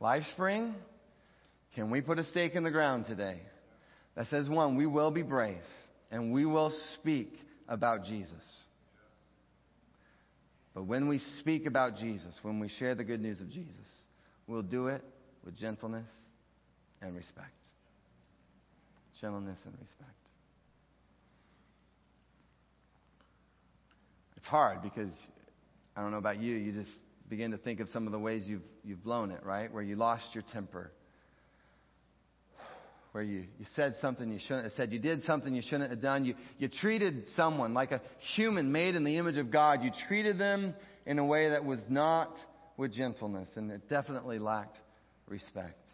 [0.00, 0.72] LifeSpring,
[1.74, 3.40] can we put a stake in the ground today
[4.16, 5.62] that says, one, we will be brave
[6.10, 7.32] and we will speak
[7.68, 8.44] about Jesus.
[10.74, 13.74] But when we speak about Jesus, when we share the good news of Jesus,
[14.46, 15.02] we'll do it
[15.44, 16.08] with gentleness
[17.02, 17.48] and respect.
[19.20, 20.10] Gentleness and respect.
[24.36, 25.12] It's hard because
[25.94, 26.90] I don't know about you, you just
[27.30, 29.72] begin to think of some of the ways you've, you've blown it, right?
[29.72, 30.90] Where you lost your temper.
[33.12, 34.92] Where you, you said something you shouldn't have said.
[34.92, 36.24] You did something you shouldn't have done.
[36.24, 38.02] You, you treated someone like a
[38.34, 39.82] human made in the image of God.
[39.82, 40.74] You treated them
[41.06, 42.34] in a way that was not
[42.76, 44.78] with gentleness, and it definitely lacked
[45.28, 45.88] respect.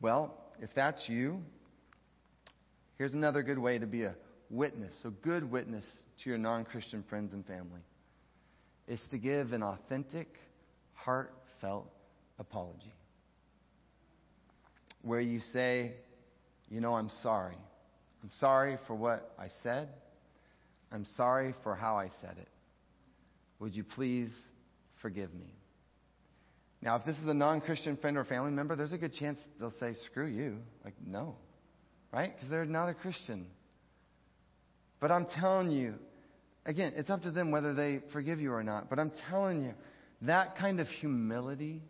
[0.00, 1.40] Well, if that's you,
[2.96, 4.14] here's another good way to be a
[4.50, 5.84] witness, a good witness
[6.22, 7.80] to your non Christian friends and family
[8.88, 10.28] is to give an authentic,
[10.94, 11.86] heartfelt
[12.38, 12.94] apology.
[15.02, 15.92] Where you say,
[16.70, 17.56] you know, I'm sorry.
[18.22, 19.88] I'm sorry for what I said.
[20.90, 22.48] I'm sorry for how I said it.
[23.60, 24.30] Would you please
[25.02, 25.52] forgive me?
[26.80, 29.38] Now, if this is a non Christian friend or family member, there's a good chance
[29.58, 30.58] they'll say, screw you.
[30.84, 31.36] Like, no.
[32.12, 32.32] Right?
[32.34, 33.46] Because they're not a Christian.
[35.00, 35.94] But I'm telling you,
[36.68, 38.88] again, it's up to them whether they forgive you or not.
[38.88, 39.72] But I'm telling you,
[40.22, 41.82] that kind of humility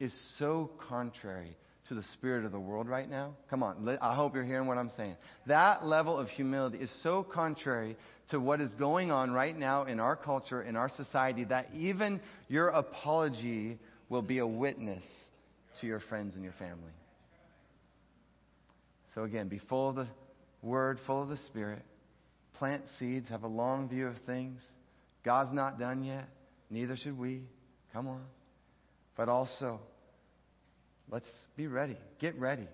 [0.00, 1.56] is so contrary
[1.88, 3.34] to the spirit of the world right now.
[3.48, 5.16] Come on, I hope you're hearing what I'm saying.
[5.46, 7.96] That level of humility is so contrary
[8.30, 12.20] to what is going on right now in our culture, in our society, that even
[12.48, 15.04] your apology will be a witness
[15.80, 16.92] to your friends and your family.
[19.14, 20.08] So, again, be full of the
[20.62, 21.82] Word, full of the Spirit.
[22.58, 24.60] Plant seeds, have a long view of things.
[25.24, 26.24] God's not done yet.
[26.70, 27.42] Neither should we.
[27.92, 28.22] Come on.
[29.16, 29.80] But also,
[31.10, 31.96] let's be ready.
[32.20, 32.66] Get ready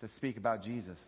[0.00, 0.98] to speak about Jesus.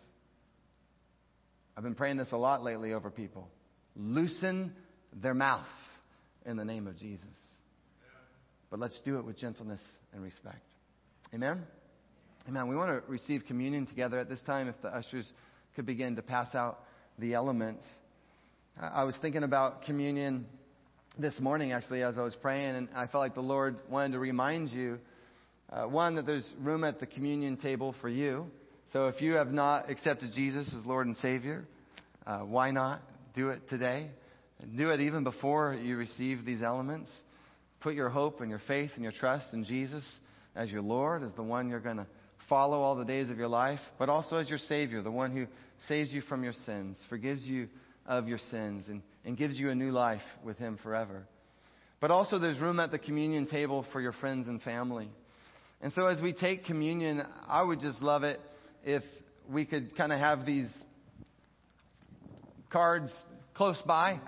[1.77, 3.47] I've been praying this a lot lately over people.
[3.95, 4.73] Loosen
[5.13, 5.65] their mouth
[6.45, 7.25] in the name of Jesus.
[8.69, 9.81] But let's do it with gentleness
[10.13, 10.61] and respect.
[11.33, 11.63] Amen?
[12.47, 12.67] Amen.
[12.67, 14.67] We want to receive communion together at this time.
[14.67, 15.31] If the ushers
[15.75, 16.79] could begin to pass out
[17.17, 17.83] the elements.
[18.81, 20.45] I was thinking about communion
[21.17, 24.19] this morning, actually, as I was praying, and I felt like the Lord wanted to
[24.19, 24.99] remind you
[25.69, 28.45] uh, one, that there's room at the communion table for you.
[28.93, 31.67] So if you have not accepted Jesus as Lord and Savior,
[32.25, 33.01] uh, why not
[33.35, 34.11] do it today?
[34.77, 37.09] Do it even before you receive these elements.
[37.81, 40.05] Put your hope and your faith and your trust in Jesus
[40.55, 42.07] as your Lord, as the one you're going to
[42.47, 45.47] follow all the days of your life, but also as your Savior, the one who
[45.89, 47.67] saves you from your sins, forgives you
[48.05, 51.27] of your sins, and, and gives you a new life with Him forever.
[52.01, 55.09] But also, there's room at the communion table for your friends and family.
[55.81, 58.39] And so, as we take communion, I would just love it
[58.83, 59.03] if
[59.49, 60.69] we could kind of have these
[62.69, 63.11] cards
[63.53, 64.19] close by.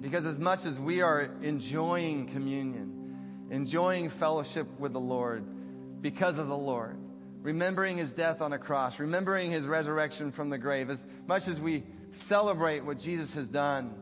[0.00, 5.44] Because as much as we are enjoying communion, enjoying fellowship with the Lord,
[6.00, 6.96] because of the Lord.
[7.46, 10.90] Remembering his death on a cross, remembering his resurrection from the grave.
[10.90, 11.84] As much as we
[12.28, 13.94] celebrate what Jesus has done,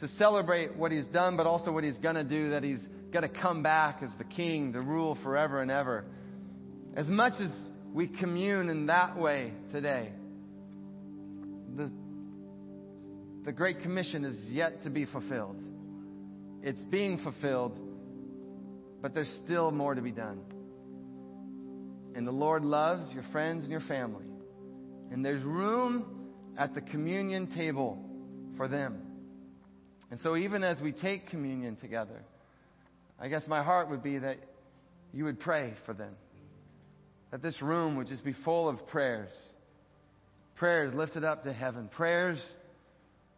[0.00, 2.80] to celebrate what he's done, but also what he's going to do, that he's
[3.12, 6.04] going to come back as the king to rule forever and ever.
[6.96, 7.52] As much as
[7.92, 10.10] we commune in that way today,
[11.76, 11.88] the,
[13.44, 15.56] the Great Commission is yet to be fulfilled.
[16.64, 17.78] It's being fulfilled,
[19.00, 20.40] but there's still more to be done.
[22.14, 24.26] And the Lord loves your friends and your family.
[25.10, 27.98] And there's room at the communion table
[28.56, 29.02] for them.
[30.10, 32.22] And so, even as we take communion together,
[33.18, 34.36] I guess my heart would be that
[35.12, 36.14] you would pray for them.
[37.30, 39.32] That this room would just be full of prayers.
[40.56, 41.88] Prayers lifted up to heaven.
[41.88, 42.38] Prayers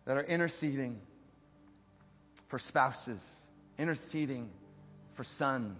[0.05, 0.99] that are interceding
[2.51, 3.21] for spouses,
[3.79, 4.51] interceding
[5.17, 5.79] for sons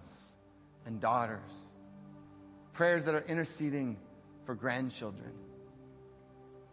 [0.85, 1.51] and daughters
[2.75, 3.97] Prayers that are interceding
[4.45, 5.31] for grandchildren.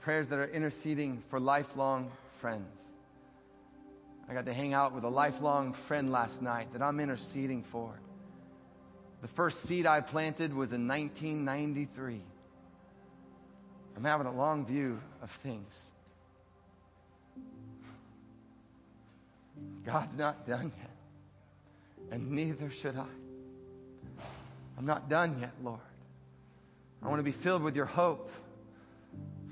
[0.01, 2.67] Prayers that are interceding for lifelong friends.
[4.29, 7.95] I got to hang out with a lifelong friend last night that I'm interceding for.
[9.21, 12.21] The first seed I planted was in 1993.
[13.97, 15.73] I'm having a long view of things.
[19.87, 20.91] God's not done yet,
[22.11, 23.07] and neither should I.
[24.77, 25.79] I'm not done yet, Lord.
[27.03, 28.29] I want to be filled with your hope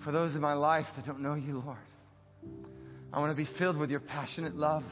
[0.04, 1.78] for those in my life that don't know you, Lord.
[3.12, 4.84] I want to be filled with your passionate love.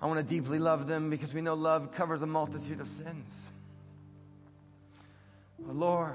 [0.00, 3.32] I want to deeply love them because we know love covers a multitude of sins.
[5.58, 6.14] Lord,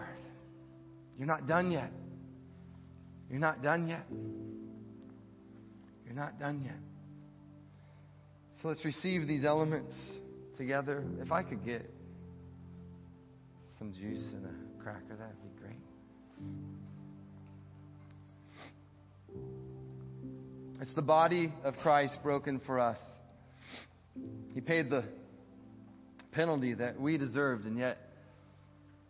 [1.17, 1.91] you're not done yet.
[3.29, 4.05] You're not done yet.
[6.05, 6.75] You're not done yet.
[8.61, 9.93] So let's receive these elements
[10.57, 11.03] together.
[11.19, 11.89] If I could get
[13.79, 15.77] some juice and a cracker, that'd be great.
[20.81, 22.97] It's the body of Christ broken for us.
[24.53, 25.03] He paid the
[26.31, 27.97] penalty that we deserved, and yet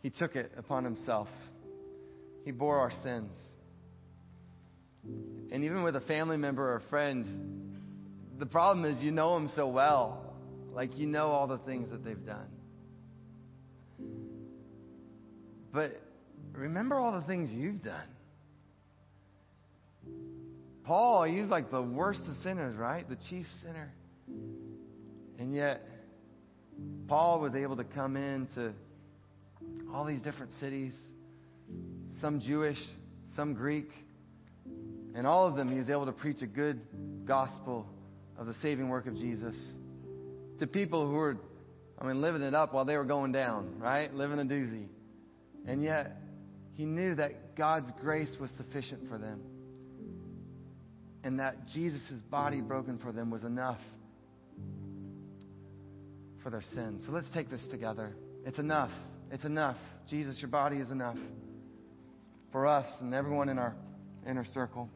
[0.02, 1.30] He took it upon Himself.
[2.44, 3.32] He bore our sins.
[5.04, 7.78] And even with a family member or a friend,
[8.38, 10.36] the problem is you know them so well.
[10.74, 12.48] Like you know all the things that they've done.
[15.74, 15.92] But
[16.54, 18.08] remember all the things you've done.
[20.84, 23.08] Paul, he's like the worst of sinners, right?
[23.08, 23.94] The chief sinner.
[25.40, 25.82] And yet,
[27.08, 28.74] Paul was able to come into
[29.94, 30.96] all these different cities,
[32.20, 32.80] some Jewish,
[33.36, 33.90] some Greek,
[35.16, 36.80] and all of them he was able to preach a good
[37.26, 37.86] gospel
[38.38, 39.56] of the saving work of Jesus
[40.60, 41.38] to people who were,
[42.00, 44.14] I mean, living it up while they were going down, right?
[44.14, 44.88] Living a doozy.
[45.68, 46.18] And yet,
[46.74, 49.42] he knew that God's grace was sufficient for them.
[51.24, 53.80] And that Jesus' body broken for them was enough
[56.42, 57.04] for their sins.
[57.06, 58.16] So let's take this together.
[58.46, 58.90] It's enough.
[59.32, 59.78] It's enough.
[60.10, 61.18] Jesus, your body is enough
[62.52, 63.76] for us and everyone in our
[64.28, 64.90] inner circle.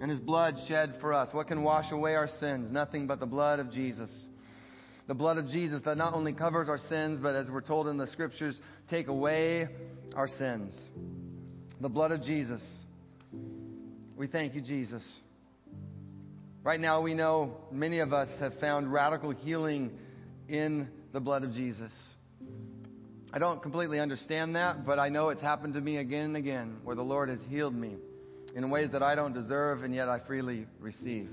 [0.00, 1.28] And his blood shed for us.
[1.32, 2.72] What can wash away our sins?
[2.72, 4.10] Nothing but the blood of Jesus
[5.08, 7.96] the blood of Jesus that not only covers our sins, but as we're told in
[7.96, 9.66] the scriptures, take away
[10.14, 10.78] our sins.
[11.80, 12.62] The blood of Jesus.
[14.16, 15.02] We thank you, Jesus.
[16.62, 19.92] Right now, we know many of us have found radical healing
[20.46, 21.92] in the blood of Jesus.
[23.32, 26.78] I don't completely understand that, but I know it's happened to me again and again
[26.84, 27.96] where the Lord has healed me
[28.54, 31.30] in ways that I don't deserve and yet I freely receive.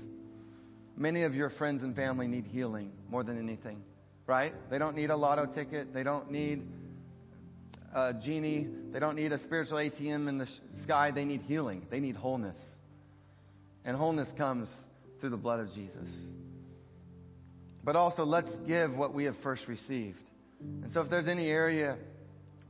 [0.96, 3.82] Many of your friends and family need healing more than anything,
[4.26, 4.52] right?
[4.70, 5.92] They don't need a lotto ticket.
[5.92, 6.62] They don't need
[7.94, 8.68] a genie.
[8.92, 10.48] They don't need a spiritual ATM in the
[10.82, 11.10] sky.
[11.10, 11.86] They need healing.
[11.90, 12.58] They need wholeness.
[13.84, 14.68] And wholeness comes
[15.20, 16.08] through the blood of Jesus.
[17.84, 20.18] But also, let's give what we have first received.
[20.60, 21.98] And so, if there's any area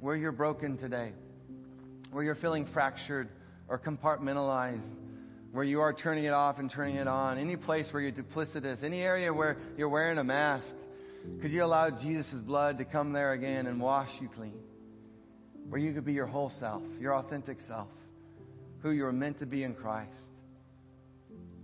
[0.01, 1.13] where you're broken today,
[2.11, 3.29] where you're feeling fractured
[3.69, 4.93] or compartmentalized,
[5.57, 8.85] where you are turning it off and turning it on, any place where you're duplicitous,
[8.85, 10.75] any area where you're wearing a mask,
[11.41, 14.61] could you allow Jesus' blood to come there again and wash you clean?
[15.69, 17.89] Where you could be your whole self, your authentic self,
[18.81, 20.13] who you are meant to be in Christ.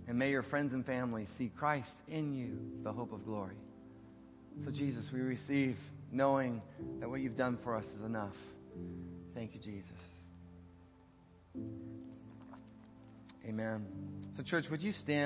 [0.07, 3.55] And may your friends and family see Christ in you, the hope of glory.
[4.65, 5.77] So, Jesus, we receive
[6.11, 6.61] knowing
[6.99, 8.35] that what you've done for us is enough.
[9.33, 9.91] Thank you, Jesus.
[13.47, 13.85] Amen.
[14.35, 15.21] So, church, would you stand?